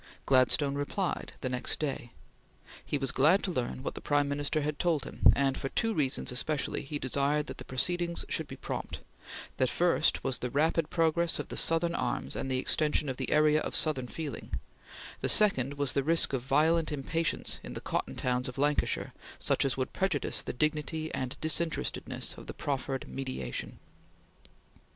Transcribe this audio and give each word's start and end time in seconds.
Gladstone 0.25 0.73
replied 0.73 1.33
the 1.41 1.49
next 1.49 1.77
day: 1.79 2.11
"He 2.83 2.97
was 2.97 3.11
glad 3.11 3.43
to 3.43 3.51
learn 3.51 3.83
what 3.83 3.93
the 3.93 4.01
Prime 4.01 4.27
Minister 4.27 4.61
had 4.61 4.79
told 4.79 5.03
him; 5.05 5.19
and 5.35 5.55
for 5.55 5.69
two 5.69 5.93
reasons 5.93 6.31
especially 6.31 6.81
he 6.81 6.97
desired 6.97 7.45
that 7.45 7.59
the 7.59 7.63
proceedings 7.65 8.25
should 8.27 8.47
be 8.47 8.55
prompt: 8.55 9.01
the 9.57 9.67
first 9.67 10.23
was 10.23 10.39
the 10.39 10.49
rapid 10.49 10.89
progress 10.89 11.37
of 11.37 11.49
the 11.49 11.55
Southern 11.55 11.93
arms 11.93 12.35
and 12.35 12.49
the 12.49 12.57
extension 12.57 13.09
of 13.09 13.17
the 13.17 13.29
area 13.31 13.61
of 13.61 13.75
Southern 13.75 14.07
feeling; 14.07 14.59
the 15.19 15.29
second 15.29 15.75
was 15.75 15.93
the 15.93 16.01
risk 16.03 16.33
of 16.33 16.41
violent 16.41 16.91
impatience 16.91 17.59
in 17.61 17.73
the 17.73 17.79
cotton 17.79 18.15
towns 18.15 18.47
of 18.47 18.57
Lancashire 18.57 19.13
such 19.37 19.63
as 19.63 19.77
would 19.77 19.93
prejudice 19.93 20.41
the 20.41 20.51
dignity 20.51 21.13
and 21.13 21.37
disinterestedness 21.41 22.35
of 22.39 22.47
the 22.47 22.55
proffered 22.55 23.07
mediation." 23.07 23.77